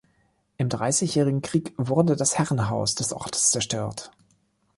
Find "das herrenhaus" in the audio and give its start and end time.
2.15-2.95